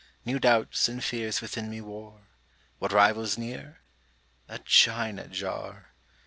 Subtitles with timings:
[0.25, 2.21] New doubts and fears within me war:
[2.79, 3.81] What rival's near?
[4.47, 5.89] a China jar.